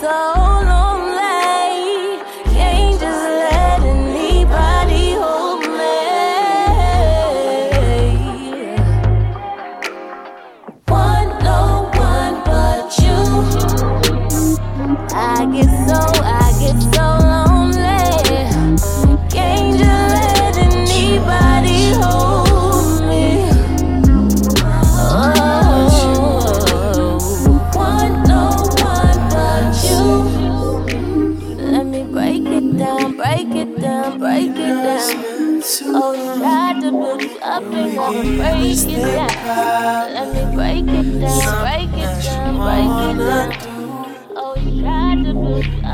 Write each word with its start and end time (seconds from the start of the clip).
so 0.00 0.47
Break 38.08 38.16
it 38.16 38.88
down. 38.96 40.14
Let 40.14 40.26
me 40.32 40.40
break 40.56 40.88
it 40.88 41.20
down, 41.20 41.52
break 41.60 41.92
it 41.92 42.24
down, 42.24 42.56
break 42.56 42.88
it 43.04 43.16
down. 43.18 43.52
Oh, 44.34 44.54
you 44.56 44.80
tried 44.80 45.18
to 45.24 45.32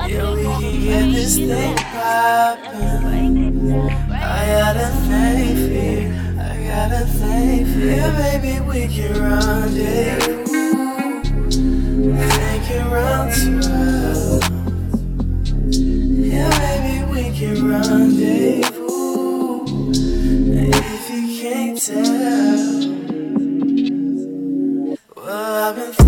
it 0.06 1.38
it 1.38 1.76
down. 1.92 2.54
Let 2.62 2.78
me 2.78 2.88
break 3.02 3.34
it 3.42 3.56
down, 3.69 3.91
break 4.06 4.22
I 4.22 4.47
got 4.47 4.76
a 4.76 4.78
faith 5.08 5.64
here, 5.69 6.06
I 6.38 6.42
got 6.69 6.92
a 6.92 7.04
faith 7.04 7.72
here, 7.75 8.12
baby, 8.12 8.54
we 8.60 8.81
can 8.86 9.12
rendezvous. 9.20 10.44
Make 12.12 12.70
it 12.70 12.84
round 12.92 13.28
twelve. 13.34 14.42
Yeah, 16.31 16.50
baby, 16.60 16.96
we 17.10 17.22
can 17.36 17.54
run 17.69 17.91
rendezvous. 17.91 18.44
Tell, 21.86 22.00
well, 25.16 25.64
I've 25.68 25.76
been 25.76 26.03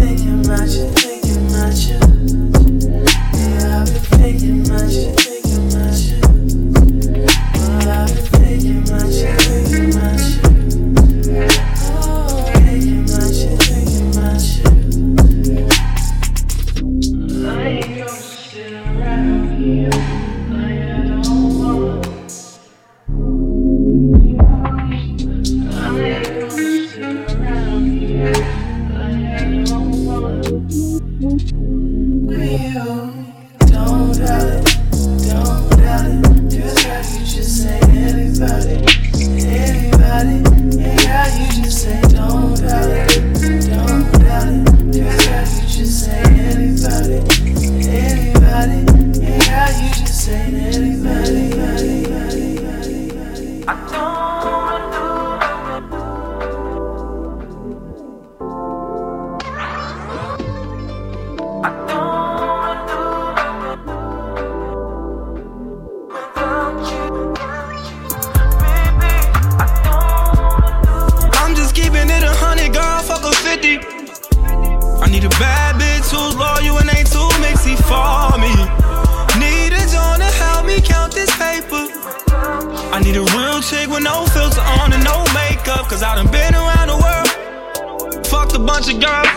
Cause 85.97 86.05
I 86.05 86.15
done 86.17 86.31
been 86.31 86.55
around 86.55 86.89
the 86.93 86.99
world. 87.01 88.27
Fucked 88.27 88.55
a 88.55 88.59
bunch 88.59 88.93
of 88.93 89.01
girls. 89.01 89.33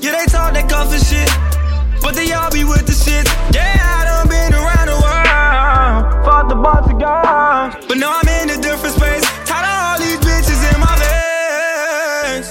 Yeah, 0.00 0.16
they 0.16 0.24
talk 0.32 0.54
that 0.56 0.64
comfort 0.66 1.04
shit. 1.04 1.28
But 2.00 2.14
they 2.14 2.32
all 2.32 2.50
be 2.50 2.64
with 2.64 2.86
the 2.86 2.96
shit. 2.96 3.28
Yeah, 3.52 3.76
I 3.76 4.08
done 4.08 4.26
been 4.32 4.54
around 4.56 4.88
the 4.88 4.96
world. 4.96 6.24
Fucked 6.24 6.52
a 6.52 6.54
bunch 6.56 6.88
of 6.88 6.96
girls. 6.96 7.84
But 7.86 7.98
now 7.98 8.16
I'm 8.16 8.28
in 8.32 8.48
a 8.48 8.56
different 8.62 8.96
space. 8.96 9.28
Tired 9.44 9.68
of 9.68 9.76
all 9.76 9.98
these 10.00 10.16
bitches 10.24 10.64
in 10.72 10.80
my 10.80 10.96
face. 11.04 12.48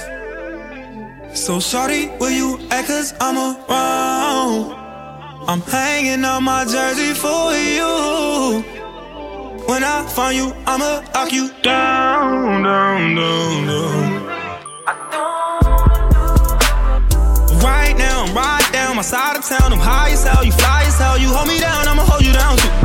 So 1.34 1.60
shorty, 1.60 2.10
will 2.20 2.30
you 2.30 2.60
act 2.70 2.88
cause 2.88 3.16
I'm 3.20 3.34
around? 3.36 4.78
I'm 5.50 5.62
hanging 5.62 6.24
on 6.24 6.44
my 6.44 6.66
jersey 6.66 7.16
for 7.16 7.52
you. 7.58 8.79
When 9.70 9.84
I 9.84 10.04
find 10.08 10.36
you, 10.36 10.52
I'ma 10.66 11.04
lock 11.14 11.32
you 11.32 11.52
down, 11.62 12.64
down, 12.64 13.14
down, 13.14 13.68
down. 13.68 14.26
Right 17.62 17.96
now, 17.96 18.26
I'm 18.26 18.36
right 18.36 18.68
down 18.74 18.96
my 18.96 19.04
side 19.04 19.38
of 19.38 19.46
town. 19.46 19.72
I'm 19.72 19.78
high 19.78 20.10
as 20.10 20.24
hell, 20.24 20.44
you 20.44 20.52
fly 20.54 20.86
as 20.88 20.98
hell. 20.98 21.20
You 21.20 21.28
hold 21.28 21.48
me 21.48 21.60
down, 21.60 21.88
I'ma 21.88 22.02
hold 22.02 22.26
you 22.26 22.34
down 22.34 22.58
too. 22.58 22.79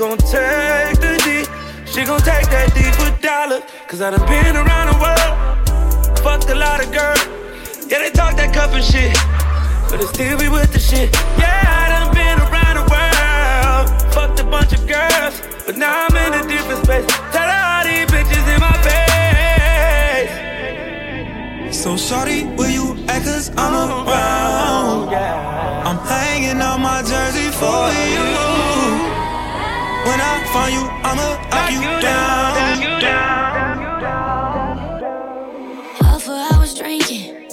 Gon' 0.00 0.16
take 0.16 0.96
the 0.96 1.12
D. 1.24 1.44
She 1.84 2.04
gon' 2.06 2.22
take 2.22 2.48
that 2.48 2.72
D 2.72 2.80
for 2.96 3.12
dollar. 3.20 3.60
Cause 3.86 4.00
I 4.00 4.08
done 4.10 4.24
been 4.24 4.56
around 4.56 4.86
the 4.88 4.96
world. 4.96 5.36
Fucked 6.24 6.48
a 6.48 6.54
lot 6.54 6.80
of 6.82 6.90
girls. 6.90 7.20
Yeah, 7.86 7.98
they 8.00 8.08
talk 8.08 8.34
that 8.40 8.54
cuff 8.54 8.72
and 8.72 8.82
shit. 8.82 9.12
But 9.90 10.00
it 10.00 10.08
still 10.08 10.38
be 10.38 10.48
with 10.48 10.72
the 10.72 10.78
shit. 10.78 11.12
Yeah, 11.36 11.52
I 11.68 11.92
done 11.92 12.16
been 12.16 12.38
around 12.48 12.80
the 12.80 12.86
world. 12.88 13.92
Fucked 14.14 14.40
a 14.40 14.44
bunch 14.44 14.72
of 14.72 14.88
girls. 14.88 15.36
But 15.66 15.76
now 15.76 16.08
I'm 16.08 16.16
in 16.16 16.32
a 16.32 16.48
different 16.48 16.80
space. 16.80 17.04
Tell 17.36 17.44
all 17.44 17.84
these 17.84 18.08
bitches 18.08 18.46
in 18.54 18.60
my 18.64 18.72
face. 18.80 20.32
So 21.76 21.98
shorty, 21.98 22.48
will 22.56 22.72
you 22.72 22.96
act 23.06 23.26
cause 23.26 23.50
I'm 23.50 23.74
around? 23.76 25.12
Oh, 25.12 25.84
I'm 25.84 26.00
hanging 26.08 26.56
out 26.62 26.80
my 26.80 27.02
jersey 27.04 27.52
for 27.52 27.92
you. 27.92 28.49
When 30.06 30.20
I 30.20 30.44
find 30.52 30.72
you, 30.74 30.84
I'ma 31.08 31.28
knock 31.50 31.70
you 31.70 32.00
down. 32.00 33.30
Half 36.00 36.28
an 36.28 36.38
hours 36.52 36.74
drinking, 36.74 37.48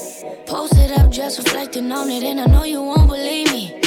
posted 0.45 0.91
up, 0.91 1.11
just 1.11 1.39
reflecting 1.39 1.91
on 1.91 2.09
it, 2.09 2.23
and 2.23 2.39
I 2.39 2.45
know 2.45 2.63
you 2.63 2.81
won't 2.81 3.07
believe 3.09 3.51
me. 3.51 3.79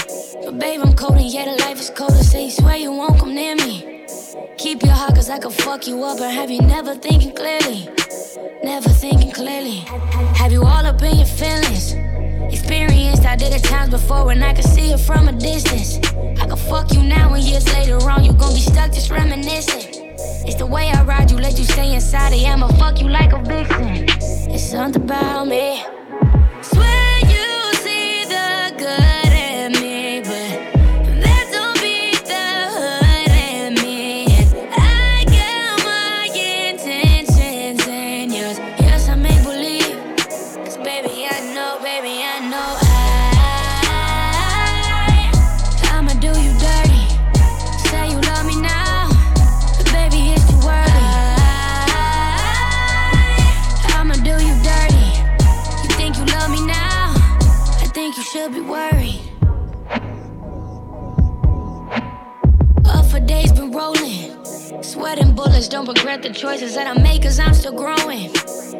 But 0.44 0.58
babe, 0.58 0.80
I'm 0.82 0.94
cold 0.94 1.16
and 1.18 1.26
yeah, 1.26 1.46
the 1.46 1.62
life 1.62 1.80
is 1.80 1.90
colder. 1.90 2.22
Say 2.22 2.44
you 2.44 2.50
swear 2.50 2.76
you 2.76 2.92
won't 2.92 3.18
come 3.18 3.34
near 3.34 3.56
me. 3.56 4.06
Keep 4.58 4.82
your 4.82 4.92
heart, 4.92 5.14
cause 5.14 5.30
I 5.30 5.38
can 5.38 5.50
fuck 5.50 5.86
you 5.86 6.04
up, 6.04 6.20
and 6.20 6.32
have 6.32 6.50
you 6.50 6.60
never 6.60 6.94
thinking 6.94 7.34
clearly? 7.34 7.88
Never 8.62 8.90
thinking 8.90 9.32
clearly. 9.32 9.84
Have 10.36 10.52
you 10.52 10.62
all 10.64 10.84
up 10.84 11.00
in 11.02 11.16
your 11.16 11.26
feelings? 11.26 11.94
Experienced, 12.52 13.24
I 13.24 13.36
did 13.36 13.52
it 13.52 13.62
times 13.64 13.90
before 13.90 14.26
when 14.26 14.42
I 14.42 14.52
could 14.52 14.64
see 14.64 14.92
it 14.92 15.00
from 15.00 15.28
a 15.28 15.32
distance. 15.32 15.98
I 16.40 16.46
can 16.46 16.56
fuck 16.56 16.92
you 16.92 17.02
now 17.02 17.34
and 17.34 17.44
years 17.44 17.66
later 17.72 17.96
on, 18.10 18.24
you 18.24 18.32
gon' 18.32 18.54
be 18.54 18.60
stuck 18.60 18.92
just 18.92 19.10
reminiscing. 19.10 20.16
It's 20.46 20.56
the 20.56 20.66
way 20.66 20.90
I 20.90 21.02
ride 21.04 21.30
you, 21.30 21.36
let 21.36 21.58
you 21.58 21.64
stay 21.64 21.94
inside 21.94 22.32
it. 22.32 22.46
I'ma 22.46 22.68
fuck 22.68 23.00
you 23.00 23.08
like 23.08 23.32
a 23.32 23.42
vixen. 23.42 24.06
It's 24.52 24.70
something 24.70 25.02
about 25.02 25.46
me. 25.48 25.82
Don't 65.70 65.88
regret 65.88 66.22
the 66.22 66.30
choices 66.30 66.74
that 66.74 66.86
I 66.86 67.00
make, 67.00 67.22
cause 67.22 67.40
I'm 67.40 67.54
still 67.54 67.72
growing. 67.72 68.34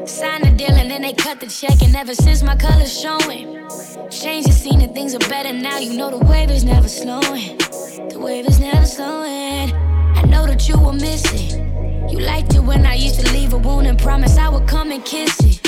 Sign 0.06 0.43
the 0.43 0.52
deal 0.56 0.70
and 0.70 0.88
then 0.88 1.02
they 1.02 1.12
cut 1.12 1.41
the 1.41 1.49
check, 1.49 1.82
and 1.82 1.97
ever 1.97 2.14
since 2.14 2.43
my 2.43 2.55
color's 2.55 2.97
showing. 3.00 3.69
Change 4.11 4.47
the 4.47 4.52
scene 4.52 4.81
and 4.82 4.94
things 4.94 5.14
are 5.17 5.29
better 5.29 5.53
now. 5.53 5.79
You 5.79 5.96
know 5.96 6.11
the 6.11 6.25
wave 6.25 6.50
is 6.50 6.64
never 6.64 6.88
slowing. 6.88 7.58
The 7.58 8.19
wave 8.19 8.46
is 8.46 8.61
never 8.61 8.87
slowing. 8.87 9.73
I 9.73 10.23
know 10.26 10.46
that 10.46 10.69
you 10.69 10.79
were 10.79 10.93
missing. 10.93 12.08
You 12.08 12.20
liked 12.20 12.55
it 12.55 12.61
when 12.61 12.87
I 12.87 12.94
used 12.94 13.19
to 13.20 13.32
leave 13.32 13.53
a 13.53 13.58
wound 13.58 13.87
and 13.88 13.99
promise 13.99 14.37
I 14.37 14.49
would 14.49 14.69
come 14.69 14.93
and 14.93 15.05
kiss 15.05 15.41
it. 15.41 15.59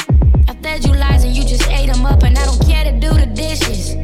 Fed 0.63 0.85
you 0.85 0.93
lies 0.93 1.25
and 1.25 1.35
you 1.37 1.45
just 1.45 1.69
ate 1.69 1.93
them 1.93 2.07
up, 2.07 2.23
and 2.23 2.39
I 2.39 2.47
don't 2.47 2.65
care 2.65 2.85
to 2.85 2.93
do 2.93 3.13
the 3.13 3.27
dishes. 3.27 3.97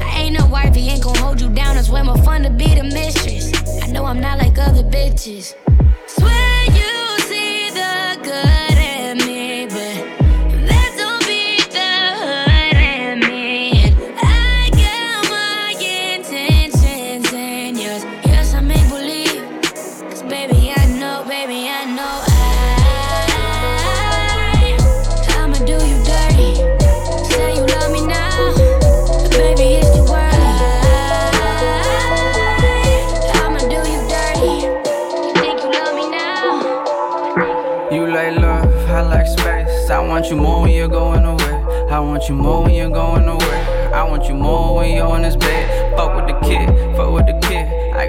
I 0.00 0.18
ain't 0.20 0.38
no 0.38 0.46
wifey, 0.46 0.88
ain't 0.88 1.02
gon' 1.02 1.16
hold 1.16 1.40
you 1.40 1.50
down. 1.50 1.76
It's 1.76 1.88
way 1.88 2.02
more 2.02 2.18
fun 2.18 2.42
to 2.44 2.50
be 2.50 2.72
the 2.74 2.84
mistress. 2.84 3.52
I 3.82 3.88
know 3.88 4.04
I'm 4.04 4.20
not 4.20 4.38
like 4.38 4.56
other 4.56 4.84
bitches. 4.84 5.54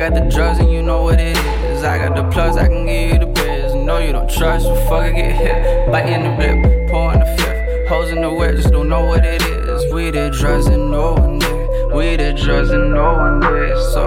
Got 0.10 0.24
the 0.24 0.30
drugs 0.30 0.60
and 0.60 0.72
you 0.72 0.84
know 0.84 1.02
what 1.02 1.20
it 1.20 1.36
is. 1.36 1.84
I 1.84 1.98
got 1.98 2.16
the 2.16 2.24
plus, 2.30 2.56
I 2.58 2.68
can 2.68 2.86
give 2.86 3.14
you 3.14 3.20
the 3.20 3.26
biz. 3.26 3.74
No, 3.74 3.98
you 3.98 4.12
don't 4.12 4.30
trust, 4.30 4.66
so 4.66 4.76
fuck 4.88 5.06
it, 5.06 5.16
get 5.16 5.36
hit. 5.36 5.92
Bite 5.92 6.10
in 6.10 6.22
the 6.24 6.30
rib, 6.30 6.90
pour 6.90 7.12
in 7.14 7.20
the 7.20 7.26
fifth. 7.26 7.90
Hoes 7.90 8.12
in 8.12 8.22
the 8.22 8.32
wet, 8.32 8.56
just 8.56 8.70
don't 8.70 8.88
know 8.88 9.04
what 9.06 9.26
it 9.26 9.42
is. 9.42 9.92
We 9.94 10.12
the 10.12 10.30
drugs 10.30 10.68
and 10.68 10.92
no 10.92 11.14
one 11.14 11.40
did. 11.40 11.92
We 11.92 12.16
the 12.18 12.34
drugs 12.34 12.70
and 12.70 12.94
no 12.94 13.14
one 13.14 13.40
did. 13.40 13.76
So 13.94 14.04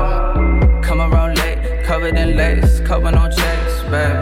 come 0.85 1.01
around 1.01 1.37
late, 1.39 1.59
covered 1.85 2.15
in 2.17 2.37
lace, 2.37 2.79
covered 2.81 3.15
on 3.15 3.33
chase, 3.33 3.83
baby. 3.91 4.15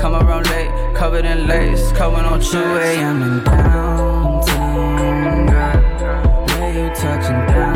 Come 0.00 0.14
around 0.14 0.46
late, 0.48 0.70
covered 0.96 1.26
in 1.26 1.46
lace, 1.46 1.92
covered 1.92 2.24
on 2.24 2.40
2 2.40 2.56
a.m. 2.56 3.22
in 3.22 3.44
downtown, 3.44 5.46
girl. 5.98 6.46
Where 6.58 6.72
you 6.72 6.88
touching 6.94 7.44
down, 7.52 7.73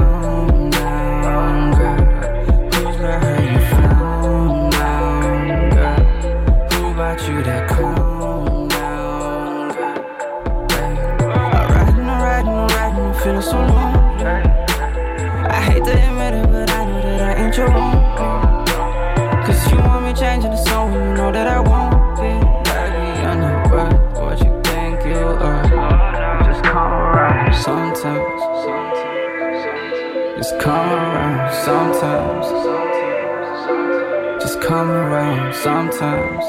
sometimes. 35.63 36.45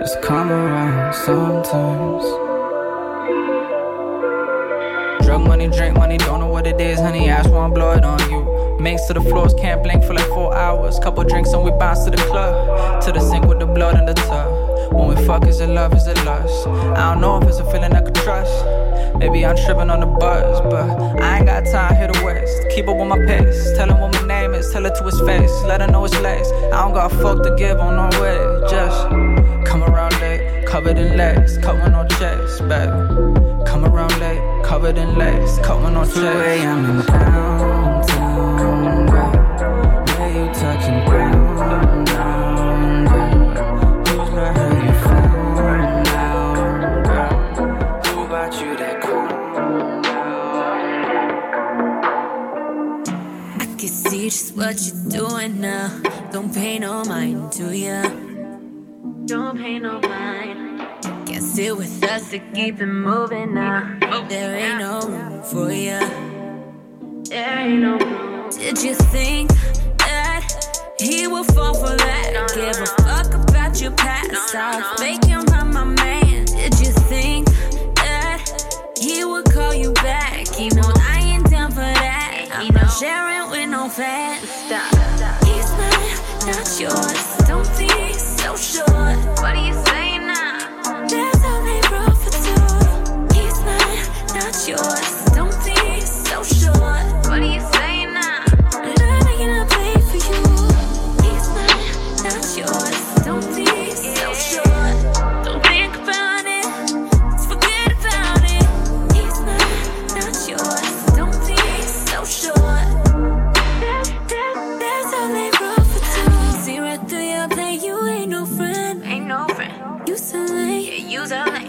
Just 0.00 0.22
come 0.22 0.50
around 0.50 1.14
sometimes. 1.14 2.24
Drug 5.26 5.46
money, 5.46 5.68
drink 5.68 5.96
money, 5.96 6.16
don't 6.16 6.40
know 6.40 6.46
what 6.46 6.66
it 6.66 6.80
is, 6.80 6.98
honey. 6.98 7.28
Ash 7.28 7.46
wanna 7.46 7.74
blow 7.74 7.92
it 7.92 8.04
on 8.04 8.18
you. 8.30 8.78
Makes 8.80 9.04
to 9.06 9.14
the 9.14 9.20
floors, 9.20 9.52
can't 9.54 9.82
blink 9.82 10.02
for 10.04 10.14
like 10.14 10.28
four 10.28 10.54
hours. 10.54 10.98
Couple 10.98 11.22
drinks 11.24 11.52
and 11.52 11.62
we 11.62 11.70
bounce 11.72 12.04
to 12.04 12.10
the 12.10 12.16
club. 12.16 13.02
To 13.02 13.12
the 13.12 13.20
sink 13.20 13.44
with 13.44 13.58
the 13.58 13.66
blood 13.66 13.98
in 13.98 14.06
the 14.06 14.14
tub. 14.14 14.92
When 14.92 15.08
we 15.08 15.26
fuck, 15.26 15.46
is 15.46 15.60
it 15.60 15.68
love, 15.68 15.92
is 15.92 16.06
it 16.06 16.16
lust? 16.24 16.66
I 16.66 17.12
don't 17.12 17.20
know 17.20 17.38
if 17.38 17.48
it's 17.48 17.58
a 17.58 17.70
feeling 17.70 17.92
I 17.92 18.00
could 18.00 18.14
trust. 18.14 18.64
Maybe 19.18 19.44
I'm 19.44 19.56
tripping 19.56 19.90
on 19.90 20.00
the 20.00 20.06
buzz, 20.06 20.60
but 20.62 20.88
I 21.20 21.36
ain't 21.38 21.46
got 21.46 21.66
time 21.66 21.94
here 21.96 22.08
to 22.08 22.24
waste. 22.24 22.68
Keep 22.74 22.88
up 22.88 22.96
with 22.96 23.08
my 23.08 23.18
pace. 23.26 23.72
Tell 23.76 23.88
him 23.90 24.00
what 24.00 24.12
my 24.14 24.22
name 24.26 24.54
is, 24.54 24.70
tell 24.72 24.86
it 24.86 24.94
to 24.96 25.04
his 25.04 25.20
face. 25.20 25.52
Let 25.64 25.80
her 25.80 25.86
know 25.86 26.04
it's 26.04 26.18
lace. 26.20 26.50
I 26.72 26.82
don't 26.82 26.94
got 26.94 27.12
a 27.12 27.16
fuck 27.16 27.42
to 27.42 27.54
give 27.56 27.78
on 27.78 27.96
no 27.96 28.08
way. 28.20 28.38
Just 28.70 29.08
come 29.68 29.82
around 29.84 30.18
late, 30.20 30.64
covered 30.66 30.98
in 30.98 31.16
lace, 31.16 31.58
cutting 31.58 31.94
on 31.94 32.08
chase, 32.08 32.60
baby. 32.60 32.92
Come 33.66 33.84
around 33.84 34.18
late, 34.20 34.40
covered 34.64 34.96
in 34.98 35.14
lace, 35.16 35.58
cutting 35.58 35.96
on 35.96 36.06
chase. 36.06 36.14
2 36.14 36.26
a.m. 36.26 36.84
in 36.84 37.00
downtown, 37.06 39.06
where 40.18 40.32
you 40.34 40.46
touching 40.54 41.04
ground? 41.04 42.08
what 54.70 54.86
you 54.86 55.10
doing 55.10 55.60
now. 55.60 55.88
Don't 56.30 56.54
pay 56.54 56.78
no 56.78 57.04
mind 57.04 57.50
to 57.50 57.76
ya. 57.76 58.02
Don't 59.26 59.58
pay 59.58 59.80
no 59.80 59.98
mind. 59.98 60.80
Can't 61.26 61.42
sit 61.42 61.76
with 61.76 62.04
us 62.04 62.30
to 62.30 62.38
keep 62.54 62.80
it 62.80 62.86
moving 62.86 63.52
now. 63.52 63.98
There 64.28 64.54
ain't 64.54 64.78
no 64.78 65.00
room 65.00 65.42
for 65.42 65.72
ya. 65.72 65.98
There 67.30 67.58
ain't 67.58 67.82
no 67.82 67.98
room. 67.98 68.50
Did 68.50 68.80
you 68.80 68.94
think 68.94 69.50
that 70.06 70.46
he 71.00 71.26
would 71.26 71.46
fall 71.46 71.74
for 71.74 71.96
that? 71.96 72.30
Don't 72.32 72.54
give 72.54 72.80
a 72.80 72.86
fuck 73.02 73.34
about 73.34 73.80
your 73.80 73.90
past. 73.92 74.54
I'll 74.54 75.00
making 75.00 75.30
him 75.30 75.72
my 75.72 75.82
man. 75.82 76.44
Did 76.44 76.78
you 76.78 76.92
think 77.10 77.48
that 77.96 78.38
he 78.96 79.24
would 79.24 79.50
call 79.50 79.74
you 79.74 79.92
back? 79.94 80.46
You 80.60 80.70
know 80.70 80.92
I 80.94 81.19
Stop. 82.60 82.74
You 82.74 82.80
know? 82.80 82.88
Sharing 82.88 83.50
with 83.50 83.68
no 83.70 83.88
fans. 83.88 84.48
Stop. 84.48 85.44
He's 85.44 85.70
mine, 85.78 86.46
not 86.46 86.80
yours. 86.80 87.36
Don't 87.48 87.78
be 87.78 88.12
so 88.12 88.54
sure. 88.56 89.16
What 89.40 89.54
do 89.54 89.60
you 89.60 89.72
say? 89.72 89.89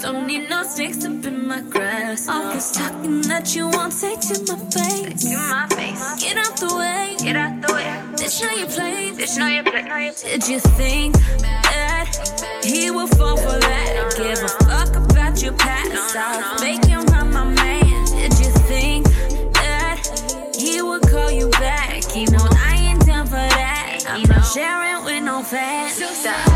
Don't 0.01 0.25
need 0.25 0.49
no 0.49 0.63
sticks 0.63 1.05
up 1.05 1.23
in 1.25 1.47
my 1.47 1.61
grass. 1.61 2.27
Uh. 2.27 2.33
All 2.33 2.53
this 2.53 2.71
talking 2.71 3.21
that 3.23 3.55
you 3.55 3.69
won't 3.69 3.93
say 3.93 4.15
to 4.15 4.41
my 4.49 4.57
face. 4.71 5.23
To 5.23 5.37
my 5.37 5.67
face. 5.69 6.23
Get 6.23 6.37
out 6.37 6.57
the 6.57 6.75
way. 6.75 7.15
Get 7.19 7.35
out 7.35 7.61
the 7.61 7.73
way. 7.73 8.01
Bitch, 8.17 8.41
know 8.41 8.51
your 8.57 8.67
place. 8.67 9.15
Bitch, 9.15 9.37
know 9.37 9.47
your 9.47 9.63
place. 9.63 10.23
Did 10.23 10.47
you 10.47 10.59
think 10.59 11.15
that 11.43 12.61
he 12.63 12.89
would 12.89 13.09
fall 13.09 13.37
for 13.37 13.59
that? 13.59 14.13
Give 14.17 14.41
a 14.41 14.47
fuck 14.65 14.95
about 14.95 15.41
your 15.41 15.53
past. 15.53 16.15
I'll 16.17 16.59
make 16.59 16.83
him 16.83 17.05
my 17.05 17.43
man. 17.45 18.05
Did 18.07 18.33
you 18.39 18.51
think 18.67 19.05
that 19.53 20.53
he 20.57 20.81
would 20.81 21.03
call 21.03 21.31
you 21.31 21.49
back? 21.51 22.03
He 22.05 22.25
know 22.25 22.47
I 22.51 22.89
ain't 22.89 23.05
down 23.05 23.27
for 23.27 23.35
that. 23.35 24.03
I'm 24.09 24.23
not 24.23 24.41
sharing 24.41 25.05
with 25.05 25.23
no 25.23 25.41
fans. 25.43 26.50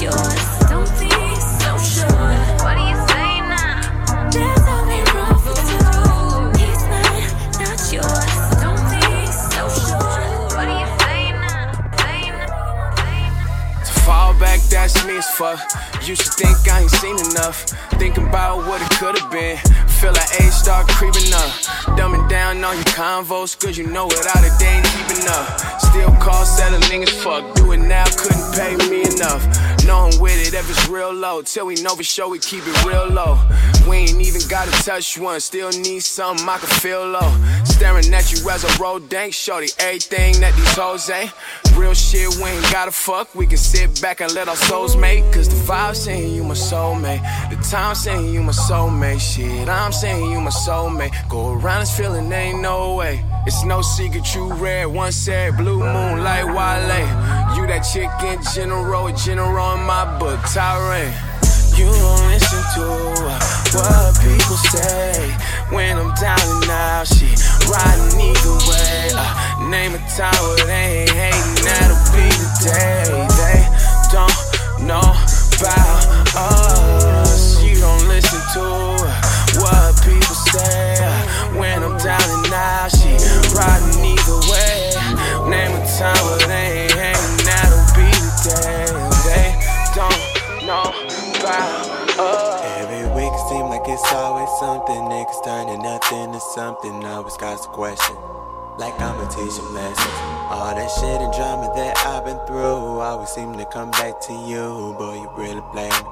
You 0.00 0.10
fall 14.04 14.38
back, 14.38 14.60
that's 14.70 15.04
me 15.04 15.16
as 15.16 15.26
fuck. 15.30 15.58
You 16.06 16.14
should 16.14 16.32
think 16.34 16.56
I 16.68 16.82
ain't 16.82 16.90
seen 16.90 17.18
enough. 17.30 17.64
Thinking 17.98 18.28
about 18.28 18.68
what 18.68 18.80
it 18.80 18.90
could've 18.98 19.28
been. 19.32 19.56
Feel 19.98 20.12
like 20.12 20.30
age 20.40 20.52
start 20.52 20.86
creeping 20.86 21.32
up. 21.34 21.50
Dumbing 21.98 22.28
down 22.28 22.62
on 22.62 22.76
your 22.76 22.84
convos, 22.84 23.58
cause 23.58 23.76
you 23.76 23.88
know 23.88 24.06
without 24.06 24.44
it, 24.44 24.52
they 24.60 24.68
ain't 24.68 24.86
keeping 24.86 25.26
up. 25.28 25.58
Still 25.80 26.12
call 26.22 26.44
settling 26.44 27.02
as 27.02 27.10
fuck. 27.22 27.54
Do 27.56 27.72
it 27.72 27.78
now, 27.78 28.04
couldn't 28.16 28.54
pay 28.54 28.76
me 28.88 29.02
enough. 29.02 29.42
Know 29.88 30.10
I'm 30.12 30.20
with 30.20 30.46
it 30.46 30.52
if 30.52 30.68
it's 30.68 30.86
real 30.86 31.14
low. 31.14 31.40
Till 31.40 31.64
we 31.64 31.74
know 31.76 31.96
for 31.96 32.02
sure, 32.02 32.28
we 32.28 32.38
keep 32.38 32.62
it 32.66 32.84
real 32.84 33.08
low. 33.08 33.40
We 33.88 33.96
ain't 33.96 34.20
even 34.20 34.42
gotta 34.46 34.70
touch 34.84 35.18
one. 35.18 35.40
Still 35.40 35.70
need 35.70 36.00
something 36.00 36.46
I 36.46 36.58
can 36.58 36.68
feel 36.68 37.08
low. 37.08 37.32
Staring 37.64 38.12
at 38.12 38.30
you 38.30 38.50
as 38.50 38.64
a 38.64 38.82
road 38.82 39.08
dank, 39.08 39.32
shorty. 39.32 39.68
Everything 39.78 40.40
that 40.42 40.54
these 40.56 40.76
hoes 40.76 41.08
ain't. 41.08 41.32
Real 41.74 41.94
shit, 41.94 42.28
we 42.36 42.50
ain't 42.50 42.70
gotta 42.70 42.90
fuck. 42.90 43.34
We 43.34 43.46
can 43.46 43.56
sit 43.56 44.02
back 44.02 44.20
and 44.20 44.30
let 44.34 44.46
our 44.46 44.56
souls 44.56 44.94
make. 44.94 45.24
Cause 45.32 45.48
the 45.48 45.54
vibe 45.54 45.96
saying 45.96 46.34
you 46.34 46.44
my 46.44 46.52
soulmate. 46.52 47.22
The 47.48 47.56
time 47.70 47.94
saying 47.94 48.26
you 48.34 48.42
my 48.42 48.52
soulmate. 48.52 49.20
Shit, 49.20 49.70
I'm 49.70 49.92
saying 49.92 50.30
you 50.30 50.38
my 50.42 50.50
soulmate. 50.50 51.14
Go 51.30 51.54
around 51.54 51.80
this 51.80 51.96
feeling, 51.96 52.30
ain't 52.30 52.60
no 52.60 52.96
way. 52.96 53.24
It's 53.48 53.64
no 53.64 53.80
secret 53.80 54.34
you 54.34 54.52
red. 54.60 54.88
One 54.88 55.10
said 55.10 55.56
blue 55.56 55.78
moon 55.78 56.22
like 56.22 56.44
Wale. 56.44 57.00
You 57.56 57.64
that 57.72 57.80
chick 57.80 58.12
in 58.28 58.44
general, 58.52 59.08
general 59.16 59.72
in 59.72 59.88
my 59.88 60.04
book, 60.20 60.36
Tyrant. 60.52 61.16
You 61.72 61.88
don't 61.88 62.28
listen 62.28 62.60
to 62.76 62.84
what 63.72 64.20
people 64.20 64.58
say 64.68 65.32
when 65.72 65.96
I'm 65.96 66.12
down 66.20 66.44
and 66.44 66.68
out. 66.68 67.08
She 67.08 67.32
riding 67.72 68.20
either 68.20 68.58
way. 68.68 69.16
Uh, 69.16 69.72
name 69.72 69.96
a 69.96 70.00
where 70.04 70.66
they 70.68 71.08
ain't 71.08 71.16
hating. 71.16 71.64
That'll 71.64 71.96
be 72.12 72.28
the 72.28 72.52
day 72.68 73.08
they 73.32 73.64
don't 74.12 74.36
know 74.84 75.08
about 75.56 76.04
us. 76.36 77.64
You 77.64 77.80
don't 77.80 78.08
listen 78.12 78.44
to 78.60 78.92
what 79.56 79.96
people 80.04 80.36
say 80.52 81.00
uh, 81.00 81.17
when 81.58 81.82
I'm 81.82 81.98
down 81.98 82.22
and 82.22 82.52
out. 82.54 82.90
She 82.94 83.10
riding 83.52 84.14
either 84.14 84.40
way. 84.48 84.94
Name 85.50 85.74
a 85.74 85.82
time 85.98 86.22
where 86.24 86.46
they 86.46 86.86
ain't 86.86 86.94
hating. 86.94 87.44
That'll 87.44 87.84
be 87.98 88.08
the 88.08 88.32
day 88.46 88.86
they 89.26 89.50
don't 89.92 90.22
know 90.64 90.94
about. 91.42 91.98
Every 92.78 93.04
week 93.14 93.32
it 93.34 93.48
seem 93.50 93.66
like 93.66 93.86
it's 93.86 94.12
always 94.12 94.48
something. 94.58 95.02
Niggas 95.10 95.44
turning 95.44 95.82
nothing 95.82 96.32
to 96.32 96.40
something. 96.54 97.04
Always 97.04 97.36
got 97.36 97.58
some 97.60 97.72
question. 97.72 98.16
Like 98.78 98.94
I'ma 99.00 99.28
teach 99.28 99.56
them 99.56 99.74
lessons. 99.74 100.18
All 100.50 100.74
that 100.74 100.88
shit 100.88 101.20
and 101.20 101.32
drama 101.34 101.70
that 101.74 101.98
I've 102.06 102.24
been 102.24 102.38
through 102.46 103.00
always 103.02 103.28
seem 103.28 103.52
to 103.58 103.66
come 103.66 103.90
back 103.90 104.20
to 104.22 104.32
you. 104.32 104.94
Boy, 104.96 105.14
you 105.14 105.30
really 105.36 105.62
blame 105.72 105.90
me. 105.90 106.10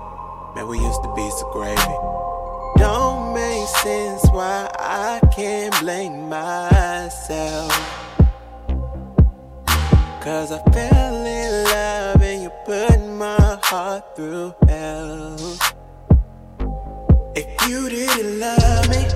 Man, 0.55 0.67
we 0.67 0.79
used 0.79 1.03
to 1.03 1.15
be 1.15 1.31
so 1.31 1.49
gravy. 1.53 2.16
Sense 3.83 4.29
why 4.31 4.69
I 4.79 5.21
can't 5.35 5.79
blame 5.81 6.29
myself. 6.29 7.71
Cause 10.21 10.51
I 10.51 10.59
fell 10.73 11.25
in 11.25 11.65
love 11.65 12.23
and 12.23 12.43
you 12.43 12.51
put 12.65 12.99
my 13.01 13.59
heart 13.63 14.17
through 14.17 14.55
hell. 14.69 15.37
If 17.37 17.69
you 17.69 17.89
didn't 17.89 18.41
love 18.41 18.89
me, 18.89 19.07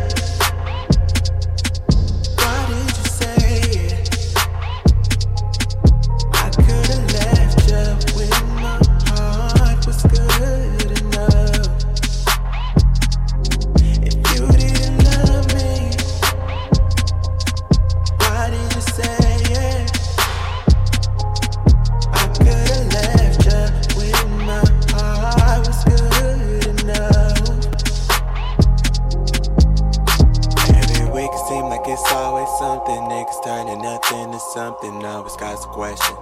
Always 35.61 35.67
got 35.67 36.01
question. 36.01 36.17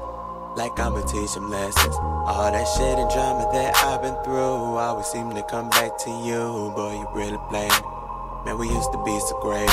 Like 0.57 0.79
I'ma 0.81 1.01
teach 1.03 1.35
them 1.35 1.51
lessons. 1.51 1.95
All 1.95 2.51
that 2.51 2.65
shit 2.65 2.99
and 2.99 3.11
drama 3.11 3.49
that 3.53 3.77
I've 3.77 4.03
been 4.03 4.17
through 4.25 4.79
always 4.79 5.07
seem 5.07 5.31
to 5.35 5.43
come 5.45 5.71
back 5.71 5.97
to 5.99 6.11
you. 6.11 6.73
Boy, 6.75 6.93
you 6.95 7.07
really 7.13 7.39
blame 7.51 7.69
me. 7.69 8.45
Man, 8.45 8.59
we 8.59 8.69
used 8.69 8.91
to 8.93 9.03
be 9.05 9.17
so 9.21 9.39
gravy. 9.41 9.71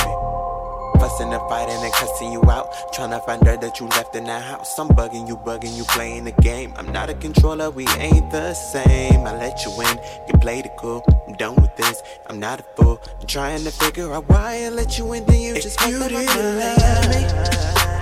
Fussing 1.00 1.32
and 1.32 1.42
fighting 1.48 1.82
and 1.82 1.92
cussing 1.94 2.32
you 2.32 2.42
out. 2.48 2.72
Tryna 2.94 3.24
find 3.26 3.46
out 3.48 3.60
that 3.60 3.80
you 3.80 3.86
left 3.88 4.14
in 4.14 4.24
the 4.24 4.38
house. 4.38 4.78
I'm 4.78 4.88
bugging 4.88 5.26
you, 5.26 5.36
bugging 5.36 5.76
you, 5.76 5.84
playing 5.84 6.24
the 6.24 6.32
game. 6.32 6.72
I'm 6.76 6.92
not 6.92 7.10
a 7.10 7.14
controller, 7.14 7.70
we 7.70 7.88
ain't 7.98 8.30
the 8.30 8.54
same. 8.54 9.26
I 9.26 9.36
let 9.36 9.64
you 9.64 9.72
in, 9.82 9.98
you 10.28 10.38
played 10.38 10.66
it 10.66 10.76
cool. 10.78 11.02
I'm 11.26 11.34
done 11.34 11.56
with 11.56 11.74
this, 11.76 12.02
I'm 12.28 12.38
not 12.38 12.60
a 12.60 12.64
fool. 12.76 13.00
I'm 13.20 13.26
trying 13.26 13.64
to 13.64 13.70
figure 13.70 14.12
out 14.12 14.28
why 14.28 14.64
I 14.64 14.68
let 14.68 14.96
you 14.96 15.12
in, 15.12 15.26
then 15.26 15.40
you 15.40 15.54
just 15.60 15.80
you 15.82 15.98
didn't 15.98 16.26
me. 17.10 17.95